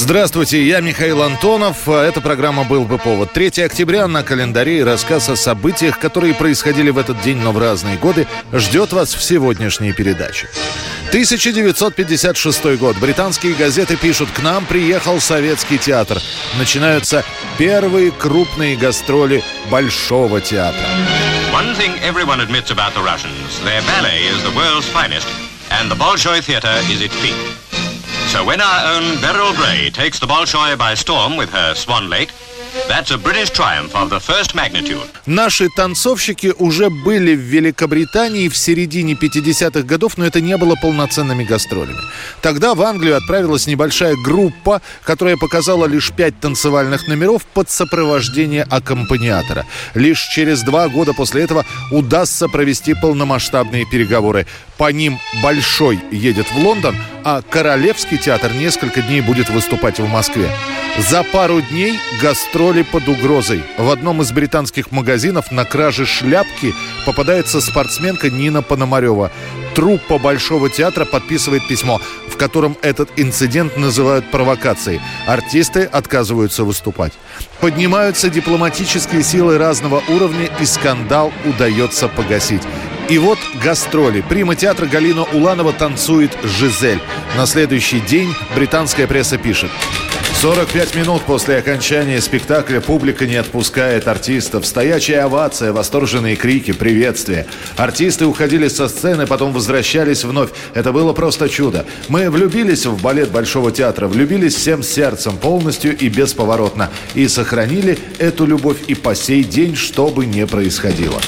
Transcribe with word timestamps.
Здравствуйте, 0.00 0.66
я 0.66 0.80
Михаил 0.80 1.22
Антонов. 1.22 1.86
а 1.86 2.02
Это 2.02 2.22
программа 2.22 2.64
«Был 2.64 2.86
бы 2.86 2.96
повод». 2.96 3.34
3 3.34 3.62
октября 3.62 4.08
на 4.08 4.22
календаре 4.22 4.78
и 4.78 4.82
рассказ 4.82 5.28
о 5.28 5.36
событиях, 5.36 5.98
которые 5.98 6.32
происходили 6.32 6.88
в 6.88 6.96
этот 6.96 7.20
день, 7.20 7.36
но 7.36 7.52
в 7.52 7.58
разные 7.58 7.98
годы, 7.98 8.26
ждет 8.50 8.94
вас 8.94 9.12
в 9.12 9.22
сегодняшней 9.22 9.92
передаче. 9.92 10.48
1956 11.08 12.78
год. 12.78 12.96
Британские 12.96 13.52
газеты 13.52 13.98
пишут 13.98 14.30
«К 14.30 14.40
нам 14.40 14.64
приехал 14.64 15.20
советский 15.20 15.76
театр». 15.76 16.18
Начинаются 16.58 17.22
первые 17.58 18.10
крупные 18.10 18.76
гастроли 18.78 19.44
Большого 19.70 20.40
театра. 20.40 20.88
One 21.52 21.76
thing 21.76 21.92
everyone 22.00 22.40
admits 22.40 22.70
about 22.70 22.94
the 22.94 23.02
Russians 23.02 23.60
their 23.64 23.82
ballet 23.82 24.22
is 24.24 24.42
the 24.44 24.56
world's 24.56 24.88
finest, 24.88 25.28
and 25.70 25.90
the 25.90 25.96
Bolshoi 25.96 26.40
Theatre 26.40 26.80
is 26.90 27.02
its 27.02 27.14
peak. 27.20 27.36
So 28.32 28.44
when 28.44 28.60
our 28.60 28.82
own 28.94 29.20
Beryl 29.20 29.52
Grey 29.54 29.90
takes 29.90 30.20
the 30.20 30.26
Bolshoi 30.26 30.78
by 30.78 30.94
storm 30.94 31.36
with 31.36 31.50
her 31.50 31.74
Swan 31.74 32.08
Lake, 32.08 32.30
that's 32.88 33.10
a 33.10 33.18
British 33.18 33.50
triumph 33.50 33.92
of 33.96 34.08
the 34.08 34.20
first 34.20 34.54
magnitude. 34.54 35.02
Наши 35.26 35.68
танцовщики 35.68 36.52
уже 36.58 36.90
были 36.90 37.34
в 37.34 37.40
Великобритании 37.40 38.48
в 38.48 38.56
середине 38.56 39.14
50-х 39.14 39.82
годов, 39.82 40.16
но 40.16 40.26
это 40.26 40.40
не 40.40 40.56
было 40.56 40.76
полноценными 40.76 41.42
гастролями. 41.42 41.98
Тогда 42.40 42.76
в 42.76 42.82
Англию 42.82 43.16
отправилась 43.16 43.66
небольшая 43.66 44.14
группа, 44.14 44.80
которая 45.02 45.36
показала 45.36 45.86
лишь 45.86 46.12
пять 46.12 46.38
танцевальных 46.38 47.08
номеров 47.08 47.44
под 47.46 47.68
сопровождение 47.68 48.62
аккомпаниатора. 48.62 49.66
Лишь 49.94 50.20
через 50.32 50.62
два 50.62 50.88
года 50.88 51.14
после 51.14 51.42
этого 51.42 51.66
удастся 51.90 52.46
провести 52.46 52.94
полномасштабные 52.94 53.86
переговоры. 53.86 54.46
По 54.78 54.92
ним 54.92 55.18
Большой 55.42 56.00
едет 56.10 56.46
в 56.50 56.58
Лондон, 56.58 56.96
а 57.24 57.42
Королевский 57.42 58.18
театр 58.18 58.52
несколько 58.52 59.02
дней 59.02 59.20
будет 59.20 59.48
выступать 59.50 59.98
в 59.98 60.08
Москве. 60.08 60.50
За 60.98 61.22
пару 61.22 61.60
дней 61.60 61.98
гастроли 62.20 62.82
под 62.82 63.08
угрозой. 63.08 63.62
В 63.78 63.90
одном 63.90 64.22
из 64.22 64.32
британских 64.32 64.90
магазинов 64.90 65.52
на 65.52 65.64
краже 65.64 66.04
шляпки 66.04 66.74
попадается 67.06 67.60
спортсменка 67.60 68.30
Нина 68.30 68.62
Пономарева. 68.62 69.30
Труппа 69.74 70.18
Большого 70.18 70.68
театра 70.68 71.04
подписывает 71.04 71.66
письмо, 71.68 72.00
в 72.28 72.36
котором 72.36 72.76
этот 72.82 73.08
инцидент 73.16 73.76
называют 73.76 74.30
провокацией. 74.30 75.00
Артисты 75.26 75.84
отказываются 75.84 76.64
выступать. 76.64 77.12
Поднимаются 77.60 78.28
дипломатические 78.28 79.22
силы 79.22 79.58
разного 79.58 80.02
уровня, 80.08 80.50
и 80.60 80.64
скандал 80.64 81.32
удается 81.44 82.08
погасить. 82.08 82.62
И 83.10 83.18
вот 83.18 83.40
гастроли. 83.60 84.20
Прима 84.20 84.54
театра 84.54 84.86
Галина 84.86 85.24
Уланова 85.24 85.72
танцует 85.72 86.30
«Жизель». 86.44 87.00
На 87.36 87.44
следующий 87.44 87.98
день 87.98 88.32
британская 88.54 89.08
пресса 89.08 89.36
пишет. 89.36 89.72
45 90.40 90.94
минут 90.94 91.22
после 91.22 91.56
окончания 91.56 92.20
спектакля 92.20 92.80
публика 92.80 93.26
не 93.26 93.34
отпускает 93.34 94.06
артистов. 94.06 94.64
Стоячая 94.64 95.22
овация, 95.22 95.72
восторженные 95.72 96.36
крики, 96.36 96.70
приветствия. 96.70 97.46
Артисты 97.76 98.26
уходили 98.26 98.68
со 98.68 98.88
сцены, 98.88 99.26
потом 99.26 99.52
возвращались 99.52 100.22
вновь. 100.22 100.50
Это 100.72 100.92
было 100.92 101.12
просто 101.12 101.48
чудо. 101.48 101.86
Мы 102.08 102.30
влюбились 102.30 102.86
в 102.86 103.02
балет 103.02 103.32
Большого 103.32 103.72
театра, 103.72 104.06
влюбились 104.06 104.54
всем 104.54 104.84
сердцем, 104.84 105.36
полностью 105.36 105.98
и 105.98 106.08
бесповоротно. 106.08 106.90
И 107.16 107.26
сохранили 107.26 107.98
эту 108.20 108.46
любовь 108.46 108.78
и 108.86 108.94
по 108.94 109.16
сей 109.16 109.42
день, 109.42 109.74
что 109.74 110.06
бы 110.10 110.26
ни 110.26 110.44
происходило. 110.44 111.20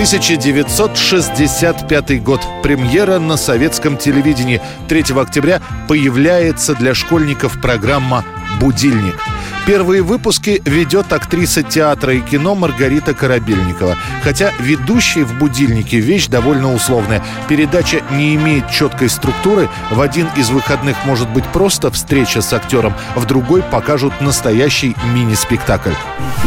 1965 0.00 2.22
год. 2.22 2.40
Премьера 2.62 3.18
на 3.18 3.36
советском 3.36 3.98
телевидении. 3.98 4.62
3 4.88 5.04
октября 5.14 5.60
появляется 5.88 6.74
для 6.74 6.94
школьников 6.94 7.60
программа 7.60 8.24
«Будильник». 8.58 9.20
Первые 9.66 10.00
выпуски 10.00 10.62
ведет 10.64 11.12
актриса 11.12 11.62
театра 11.62 12.14
и 12.14 12.22
кино 12.22 12.54
Маргарита 12.54 13.12
Корабельникова. 13.12 13.98
Хотя 14.24 14.52
ведущий 14.58 15.22
в 15.22 15.38
«Будильнике» 15.38 15.98
вещь 15.98 16.28
довольно 16.28 16.72
условная. 16.72 17.22
Передача 17.46 18.00
не 18.10 18.34
имеет 18.36 18.70
четкой 18.70 19.10
структуры. 19.10 19.68
В 19.90 20.00
один 20.00 20.28
из 20.34 20.48
выходных 20.48 20.96
может 21.04 21.28
быть 21.28 21.44
просто 21.44 21.90
встреча 21.90 22.40
с 22.40 22.54
актером, 22.54 22.94
в 23.16 23.26
другой 23.26 23.62
покажут 23.62 24.18
настоящий 24.22 24.96
мини-спектакль. 25.12 25.92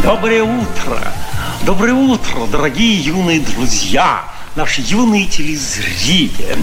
Доброе 0.02 0.42
утро! 0.42 0.98
Доброе 1.66 1.94
утро, 1.94 2.44
дорогие 2.52 2.94
юные 3.00 3.40
друзья! 3.40 4.24
Наши 4.54 4.82
юные 4.82 5.24
телезрители, 5.26 6.58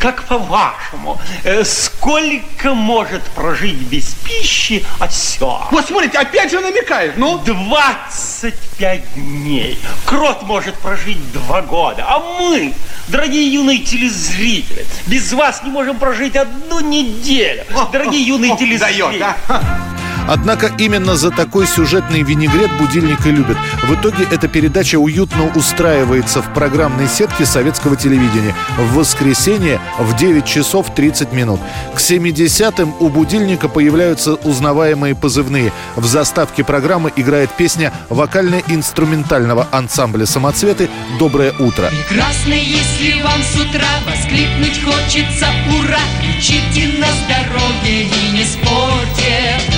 как 0.00 0.22
по-вашему, 0.24 1.20
э, 1.42 1.64
сколько 1.64 2.72
может 2.72 3.22
прожить 3.34 3.76
без 3.76 4.14
пищи 4.14 4.84
осел? 5.00 5.60
Вот 5.72 5.86
смотрите, 5.86 6.18
опять 6.18 6.52
же 6.52 6.60
намекает, 6.60 7.16
ну? 7.16 7.38
25 7.38 9.14
дней. 9.14 9.76
Крот 10.04 10.44
может 10.44 10.76
прожить 10.76 11.32
два 11.32 11.60
года, 11.60 12.06
а 12.08 12.20
мы, 12.38 12.72
дорогие 13.08 13.52
юные 13.52 13.80
телезрители, 13.80 14.86
без 15.06 15.32
вас 15.32 15.64
не 15.64 15.70
можем 15.70 15.98
прожить 15.98 16.36
одну 16.36 16.78
неделю. 16.78 17.64
Дорогие 17.92 18.22
юные 18.22 18.56
телезрители. 18.56 19.18
дает, 19.18 19.36
а? 19.48 19.93
Однако 20.26 20.72
именно 20.78 21.16
за 21.16 21.30
такой 21.30 21.66
сюжетный 21.66 22.22
винегрет 22.22 22.70
будильник 22.78 23.26
и 23.26 23.30
любят. 23.30 23.56
В 23.82 23.94
итоге 23.94 24.26
эта 24.30 24.48
передача 24.48 24.96
уютно 24.96 25.50
устраивается 25.54 26.40
в 26.40 26.52
программной 26.54 27.08
сетке 27.08 27.44
советского 27.44 27.96
телевидения. 27.96 28.54
В 28.78 28.94
воскресенье 28.94 29.80
в 29.98 30.16
9 30.16 30.44
часов 30.44 30.94
30 30.94 31.32
минут. 31.32 31.60
К 31.94 31.98
70-м 31.98 32.94
у 33.00 33.08
будильника 33.08 33.68
появляются 33.68 34.34
узнаваемые 34.34 35.14
позывные. 35.14 35.72
В 35.96 36.06
заставке 36.06 36.64
программы 36.64 37.12
играет 37.16 37.50
песня 37.50 37.92
вокально-инструментального 38.08 39.68
ансамбля 39.70 40.26
«Самоцветы» 40.26 40.88
«Доброе 41.18 41.52
утро». 41.58 41.90
Прекрасно, 42.08 42.54
если 42.54 43.22
вам 43.22 43.42
с 43.42 43.56
утра 43.56 43.88
воскликнуть 44.06 44.82
хочется 44.82 45.46
«Ура!» 45.78 46.00
Кричите 46.20 46.98
на 46.98 47.06
здоровье 47.12 48.04
и 48.04 48.32
не 48.32 48.44
спорьте 48.44 49.73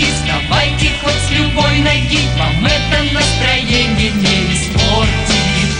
вы 0.00 0.06
враги, 0.06 0.06
вставайте 0.12 0.90
хоть 1.02 1.12
с 1.12 1.30
любой 1.30 1.78
ноги 1.80 2.20
Вам 2.38 2.66
это 2.66 3.14
настроение 3.14 4.10
не 4.10 4.54
испортит. 4.54 5.70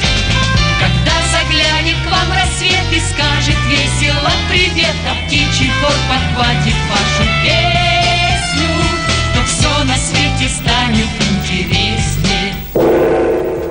Когда 0.79 1.13
заглянет 1.33 1.97
к 2.07 2.11
вам 2.11 2.33
рассвет 2.33 2.93
и 2.93 3.01
скажет 3.01 3.59
весело 3.69 4.31
привет 4.49 4.95
А 5.09 5.27
птичий 5.27 5.71
хор 5.81 5.93
подхватит 6.09 6.77
вашу 6.89 7.25
песню 7.43 8.69
То 9.35 9.41
все 9.47 9.85
на 9.85 9.97
свете 9.97 10.49
станет 10.49 11.09
интереснее 11.31 12.55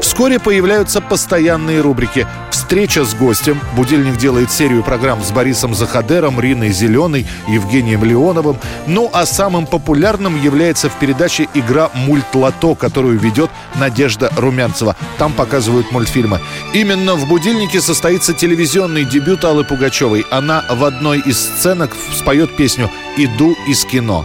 Вскоре 0.02 0.40
появляются 0.40 1.02
постоянные 1.02 1.82
рубрики 1.82 2.28
«Встреча 2.70 3.04
с 3.04 3.16
гостем». 3.16 3.60
Будильник 3.76 4.18
делает 4.18 4.52
серию 4.52 4.84
программ 4.84 5.24
с 5.24 5.32
Борисом 5.32 5.74
Захадером, 5.74 6.40
Риной 6.40 6.70
Зеленой, 6.70 7.26
Евгением 7.48 8.04
Леоновым. 8.04 8.58
Ну 8.86 9.10
а 9.12 9.26
самым 9.26 9.66
популярным 9.66 10.40
является 10.40 10.88
в 10.88 10.94
передаче 11.00 11.48
игра 11.56 11.90
«Мультлото», 11.96 12.76
которую 12.76 13.18
ведет 13.18 13.50
Надежда 13.80 14.32
Румянцева. 14.38 14.96
Там 15.18 15.34
показывают 15.34 15.92
мультфильмы. 15.92 16.42
Именно 16.72 17.16
в 17.16 17.28
«Будильнике» 17.28 17.82
состоится 17.82 18.36
телевизионный 18.36 19.04
дебют 19.04 19.44
Аллы 19.46 19.64
Пугачевой. 19.64 20.24
Она 20.30 20.64
в 20.70 20.84
одной 20.84 21.22
из 21.22 21.40
сценок 21.40 21.98
споет 22.16 22.56
песню 22.56 22.92
«Иду 23.18 23.56
из 23.68 23.84
кино». 23.84 24.24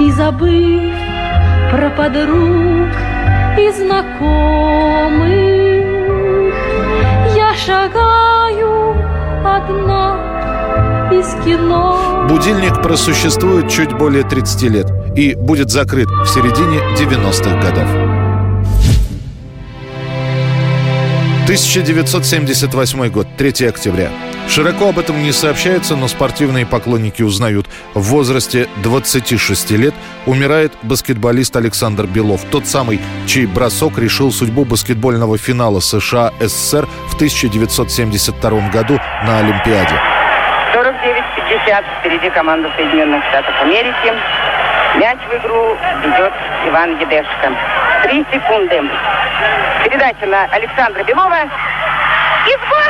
И 0.00 0.10
забыв 0.12 0.94
про 1.70 1.90
подруг 1.90 2.88
и 3.58 3.70
знакомых, 3.70 5.71
шагаю 7.54 8.96
одна 9.44 11.10
из 11.12 11.26
кино. 11.44 12.26
Будильник 12.28 12.82
просуществует 12.82 13.70
чуть 13.70 13.92
более 13.92 14.22
30 14.22 14.62
лет 14.70 14.86
и 15.16 15.34
будет 15.34 15.70
закрыт 15.70 16.08
в 16.08 16.26
середине 16.26 16.78
90-х 16.96 17.60
годов. 17.60 17.88
1978 21.44 23.08
год, 23.10 23.26
3 23.36 23.66
октября. 23.66 24.10
Широко 24.48 24.88
об 24.88 24.98
этом 24.98 25.22
не 25.22 25.32
сообщается, 25.32 25.96
но 25.96 26.08
спортивные 26.08 26.66
поклонники 26.66 27.22
узнают. 27.22 27.66
В 27.94 28.02
возрасте 28.02 28.68
26 28.82 29.70
лет 29.72 29.94
умирает 30.26 30.72
баскетболист 30.82 31.56
Александр 31.56 32.06
Белов. 32.06 32.42
Тот 32.50 32.66
самый, 32.66 33.00
чей 33.26 33.46
бросок 33.46 33.98
решил 33.98 34.30
судьбу 34.30 34.64
баскетбольного 34.64 35.38
финала 35.38 35.80
США-СССР 35.80 36.86
в 37.08 37.14
1972 37.14 38.68
году 38.68 38.98
на 39.24 39.38
Олимпиаде. 39.38 39.94
49-50 40.74 41.84
впереди 42.00 42.30
команда 42.30 42.70
Соединенных 42.76 43.24
Штатов 43.28 43.54
Америки. 43.62 44.12
Мяч 44.96 45.18
в 45.30 45.36
игру 45.38 45.76
идет 46.04 46.32
Иван 46.68 46.98
Едешко. 47.00 47.52
Три 48.02 48.24
секунды. 48.30 48.82
Передача 49.84 50.26
на 50.26 50.44
Александра 50.44 51.02
Белова. 51.04 51.48
И 52.44 52.50
Союза 52.68 52.81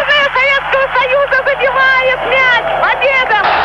забивает 2.03 2.21
мяч. 2.31 2.65
Победа! 2.83 3.63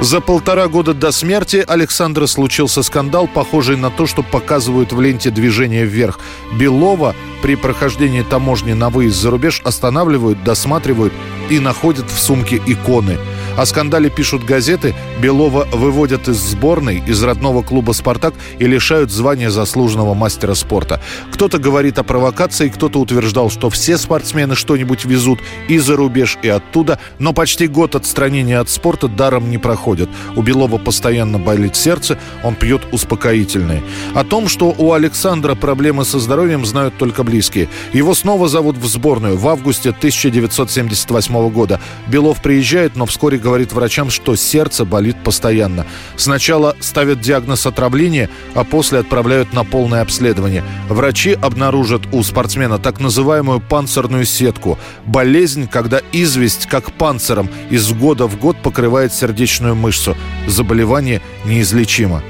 За 0.00 0.20
полтора 0.20 0.68
года 0.68 0.94
до 0.94 1.10
смерти 1.10 1.64
Александра 1.66 2.26
случился 2.26 2.82
скандал, 2.82 3.26
похожий 3.26 3.76
на 3.76 3.90
то, 3.90 4.06
что 4.06 4.22
показывают 4.22 4.92
в 4.92 5.00
ленте 5.00 5.30
движения 5.30 5.84
вверх». 5.84 6.20
Белова 6.52 7.14
при 7.42 7.56
прохождении 7.56 8.22
таможни 8.22 8.74
на 8.74 8.90
выезд 8.90 9.16
за 9.16 9.30
рубеж 9.30 9.60
останавливают, 9.64 10.44
досматривают 10.44 11.12
и 11.50 11.58
находят 11.58 12.10
в 12.10 12.18
сумке 12.18 12.60
иконы– 12.66 13.18
о 13.58 13.66
скандале 13.66 14.08
пишут 14.08 14.44
газеты, 14.44 14.94
Белова 15.20 15.66
выводят 15.72 16.28
из 16.28 16.36
сборной, 16.36 17.02
из 17.04 17.20
родного 17.24 17.62
клуба 17.62 17.90
«Спартак» 17.90 18.34
и 18.60 18.66
лишают 18.68 19.10
звания 19.10 19.50
заслуженного 19.50 20.14
мастера 20.14 20.54
спорта. 20.54 21.00
Кто-то 21.32 21.58
говорит 21.58 21.98
о 21.98 22.04
провокации, 22.04 22.68
кто-то 22.68 23.00
утверждал, 23.00 23.50
что 23.50 23.68
все 23.68 23.98
спортсмены 23.98 24.54
что-нибудь 24.54 25.04
везут 25.04 25.40
и 25.66 25.78
за 25.78 25.96
рубеж, 25.96 26.38
и 26.40 26.48
оттуда, 26.48 27.00
но 27.18 27.32
почти 27.32 27.66
год 27.66 27.96
отстранения 27.96 28.60
от 28.60 28.70
спорта 28.70 29.08
даром 29.08 29.50
не 29.50 29.58
проходит. 29.58 30.08
У 30.36 30.42
Белова 30.42 30.78
постоянно 30.78 31.40
болит 31.40 31.74
сердце, 31.74 32.16
он 32.44 32.54
пьет 32.54 32.82
успокоительные. 32.92 33.82
О 34.14 34.22
том, 34.22 34.46
что 34.46 34.72
у 34.78 34.92
Александра 34.92 35.56
проблемы 35.56 36.04
со 36.04 36.20
здоровьем, 36.20 36.64
знают 36.64 36.96
только 36.96 37.24
близкие. 37.24 37.68
Его 37.92 38.14
снова 38.14 38.46
зовут 38.46 38.76
в 38.76 38.86
сборную 38.86 39.36
в 39.36 39.48
августе 39.48 39.88
1978 39.88 41.50
года. 41.50 41.80
Белов 42.06 42.40
приезжает, 42.40 42.94
но 42.94 43.04
вскоре 43.04 43.38
говорит 43.48 43.72
врачам, 43.72 44.10
что 44.10 44.36
сердце 44.36 44.84
болит 44.84 45.16
постоянно. 45.24 45.86
Сначала 46.16 46.76
ставят 46.80 47.22
диагноз 47.22 47.64
отравления, 47.64 48.28
а 48.54 48.62
после 48.62 48.98
отправляют 48.98 49.54
на 49.54 49.64
полное 49.64 50.02
обследование. 50.02 50.62
Врачи 50.90 51.32
обнаружат 51.32 52.02
у 52.12 52.22
спортсмена 52.22 52.78
так 52.78 53.00
называемую 53.00 53.60
панцирную 53.60 54.26
сетку. 54.26 54.78
Болезнь, 55.06 55.66
когда 55.66 56.02
известь, 56.12 56.66
как 56.66 56.92
панциром, 56.92 57.48
из 57.70 57.90
года 57.92 58.26
в 58.26 58.38
год 58.38 58.58
покрывает 58.62 59.14
сердечную 59.14 59.74
мышцу. 59.74 60.14
Заболевание 60.46 61.22
неизлечимо. 61.46 62.22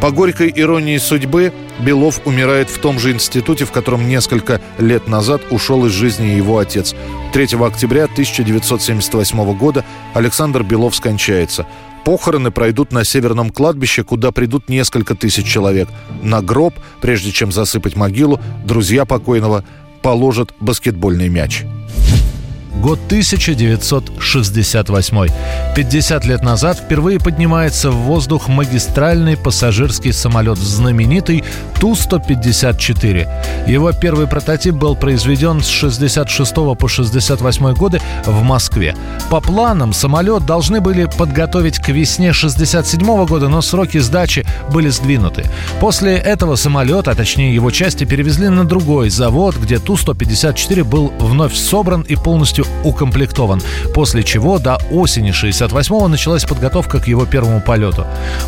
По 0.00 0.10
горькой 0.10 0.52
иронии 0.54 0.98
судьбы, 0.98 1.52
Белов 1.80 2.20
умирает 2.24 2.70
в 2.70 2.78
том 2.78 2.98
же 2.98 3.12
институте, 3.12 3.64
в 3.64 3.72
котором 3.72 4.08
несколько 4.08 4.60
лет 4.78 5.08
назад 5.08 5.42
ушел 5.50 5.86
из 5.86 5.92
жизни 5.92 6.26
его 6.26 6.58
отец. 6.58 6.94
3 7.32 7.44
октября 7.64 8.04
1978 8.04 9.58
года 9.58 9.84
Александр 10.14 10.62
Белов 10.62 10.94
скончается. 10.94 11.66
Похороны 12.04 12.50
пройдут 12.50 12.92
на 12.92 13.04
Северном 13.04 13.50
кладбище, 13.50 14.04
куда 14.04 14.30
придут 14.30 14.68
несколько 14.68 15.14
тысяч 15.14 15.46
человек. 15.46 15.88
На 16.22 16.42
гроб, 16.42 16.74
прежде 17.00 17.32
чем 17.32 17.50
засыпать 17.50 17.96
могилу, 17.96 18.40
друзья 18.64 19.06
покойного 19.06 19.64
положат 20.02 20.52
баскетбольный 20.60 21.28
мяч 21.28 21.64
год 22.80 22.98
1968. 23.06 25.28
50 25.74 26.24
лет 26.24 26.42
назад 26.42 26.78
впервые 26.78 27.18
поднимается 27.18 27.90
в 27.90 27.96
воздух 27.96 28.48
магистральный 28.48 29.36
пассажирский 29.36 30.12
самолет, 30.12 30.58
знаменитый 30.58 31.44
Ту-154. 31.80 33.68
Его 33.68 33.92
первый 33.92 34.26
прототип 34.26 34.74
был 34.74 34.96
произведен 34.96 35.62
с 35.62 35.68
66 35.68 36.54
по 36.54 36.88
68 36.88 37.74
годы 37.74 38.00
в 38.24 38.42
Москве. 38.42 38.94
По 39.30 39.40
планам 39.40 39.92
самолет 39.92 40.46
должны 40.46 40.80
были 40.80 41.06
подготовить 41.06 41.78
к 41.78 41.88
весне 41.88 42.32
67 42.32 43.26
года, 43.26 43.48
но 43.48 43.62
сроки 43.62 43.98
сдачи 43.98 44.46
были 44.70 44.88
сдвинуты. 44.88 45.44
После 45.80 46.16
этого 46.16 46.56
самолет, 46.56 47.08
а 47.08 47.14
точнее 47.14 47.54
его 47.54 47.70
части, 47.70 48.04
перевезли 48.04 48.48
на 48.48 48.64
другой 48.64 49.10
завод, 49.10 49.56
где 49.56 49.78
Ту-154 49.78 50.84
был 50.84 51.12
вновь 51.18 51.54
собран 51.54 52.02
и 52.02 52.16
полностью 52.16 52.63
укомплектован, 52.84 53.60
после 53.94 54.22
чего 54.22 54.58
до 54.58 54.78
осени 54.90 55.30
68-го 55.30 56.08
началась 56.08 56.44
подготовка 56.44 57.00
к 57.00 57.06
его 57.08 57.26
первому 57.26 57.60
полету. 57.60 58.06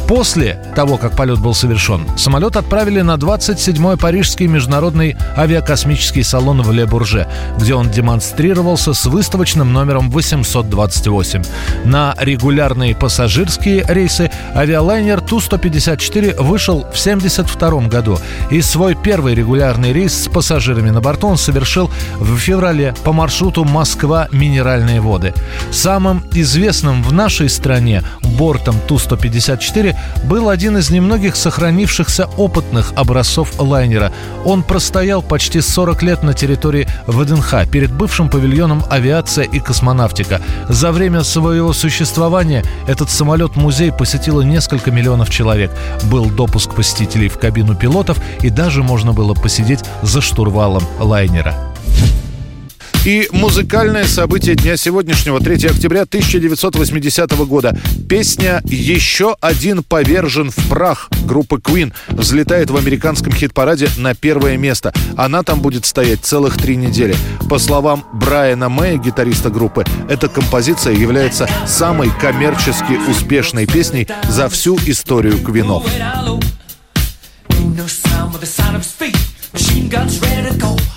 После 0.08 0.58
того, 0.74 0.96
как 0.96 1.16
полет 1.16 1.38
был 1.38 1.54
совершен, 1.54 2.06
самолет 2.16 2.56
отправили 2.56 3.00
на 3.00 3.14
27-й 3.14 3.96
Парижский 3.96 4.46
международный 4.46 5.16
авиакосмический 5.36 6.22
салон 6.24 6.62
в 6.62 6.70
Ле-Бурже, 6.72 7.26
где 7.58 7.74
он 7.74 7.90
демонстрировался 7.90 8.94
с 8.94 9.06
выставочным 9.06 9.72
номером 9.72 10.10
828. 10.10 11.42
На 11.84 12.14
регулярные 12.18 12.94
пассажирские 12.94 13.84
рейсы 13.88 14.30
авиалайнер 14.54 15.20
Ту-154 15.20 16.42
вышел 16.42 16.86
в 16.92 16.98
72 16.98 17.88
году, 17.88 18.18
и 18.50 18.60
свой 18.62 18.94
первый 18.94 19.34
регулярный 19.34 19.92
рейс 19.92 20.24
с 20.24 20.28
пассажирами 20.28 20.90
на 20.90 21.00
борту 21.00 21.28
он 21.28 21.38
совершил 21.38 21.90
в 22.18 22.36
феврале 22.38 22.94
по 23.04 23.12
маршруту 23.12 23.64
Москва 23.64 24.05
минеральные 24.32 25.00
воды. 25.00 25.34
Самым 25.70 26.22
известным 26.32 27.02
в 27.02 27.12
нашей 27.12 27.48
стране 27.48 28.02
бортом 28.36 28.76
Ту-154 28.86 29.96
был 30.24 30.48
один 30.48 30.76
из 30.76 30.90
немногих 30.90 31.36
сохранившихся 31.36 32.26
опытных 32.36 32.92
образцов 32.96 33.58
лайнера. 33.58 34.12
Он 34.44 34.62
простоял 34.62 35.22
почти 35.22 35.60
40 35.60 36.02
лет 36.02 36.22
на 36.22 36.34
территории 36.34 36.88
ВДНХ 37.06 37.68
перед 37.70 37.92
бывшим 37.92 38.28
павильоном 38.28 38.82
авиация 38.90 39.44
и 39.44 39.60
космонавтика. 39.60 40.40
За 40.68 40.92
время 40.92 41.22
своего 41.24 41.72
существования 41.72 42.64
этот 42.86 43.10
самолет-музей 43.10 43.92
посетило 43.92 44.42
несколько 44.42 44.90
миллионов 44.90 45.30
человек. 45.30 45.70
Был 46.04 46.30
допуск 46.30 46.74
посетителей 46.74 47.28
в 47.28 47.38
кабину 47.38 47.74
пилотов 47.74 48.18
и 48.40 48.50
даже 48.50 48.82
можно 48.82 49.12
было 49.12 49.34
посидеть 49.34 49.84
за 50.02 50.20
штурвалом 50.20 50.84
лайнера. 51.00 51.65
И 53.06 53.28
музыкальное 53.30 54.04
событие 54.04 54.56
дня 54.56 54.76
сегодняшнего, 54.76 55.38
3 55.38 55.68
октября 55.68 56.02
1980 56.02 57.30
года. 57.46 57.78
Песня 58.08 58.60
«Еще 58.64 59.36
один 59.40 59.84
повержен 59.84 60.50
в 60.50 60.68
прах» 60.68 61.08
группы 61.24 61.58
Queen 61.58 61.92
взлетает 62.08 62.68
в 62.70 62.76
американском 62.76 63.32
хит-параде 63.32 63.88
на 63.96 64.16
первое 64.16 64.56
место. 64.56 64.92
Она 65.16 65.44
там 65.44 65.60
будет 65.60 65.86
стоять 65.86 66.24
целых 66.24 66.56
три 66.56 66.74
недели. 66.74 67.14
По 67.48 67.60
словам 67.60 68.04
Брайана 68.12 68.68
Мэя, 68.68 68.96
гитариста 68.98 69.50
группы, 69.50 69.84
эта 70.08 70.28
композиция 70.28 70.94
является 70.94 71.48
самой 71.64 72.10
коммерчески 72.10 73.08
успешной 73.08 73.66
песней 73.66 74.08
за 74.28 74.48
всю 74.48 74.76
историю 74.78 75.38
Квинов. 75.38 75.86
Machine 79.52 79.88
guns 79.88 80.20
ready 80.20 80.50
to 80.50 80.58
go. 80.58 80.95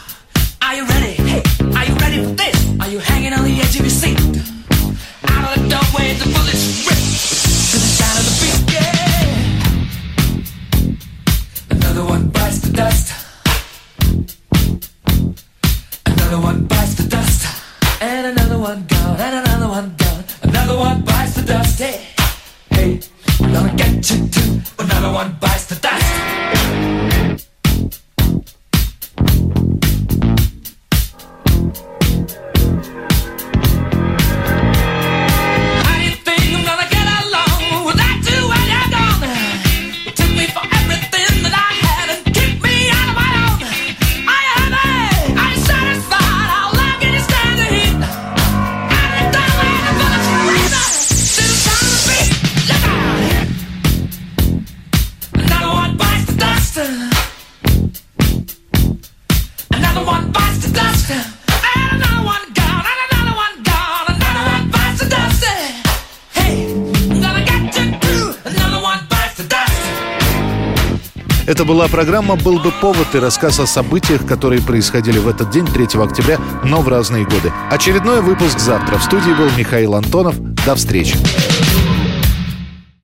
Это 71.50 71.66
была 71.66 71.88
программа 71.88 72.36
«Был 72.36 72.60
бы 72.60 72.72
повод» 72.72 73.08
и 73.16 73.18
рассказ 73.18 73.60
о 73.60 73.66
событиях, 73.66 74.24
которые 74.28 74.62
происходили 74.62 75.18
в 75.18 75.28
этот 75.28 75.50
день, 75.50 75.66
3 75.66 76.00
октября, 76.00 76.38
но 76.64 76.82
в 76.82 76.88
разные 76.88 77.26
годы. 77.26 77.52
Очередной 77.72 78.22
выпуск 78.22 78.60
завтра. 78.60 79.00
В 79.00 79.04
студии 79.04 79.32
был 79.32 79.50
Михаил 79.58 79.96
Антонов. 79.96 80.40
До 80.40 80.76
встречи. 80.76 81.18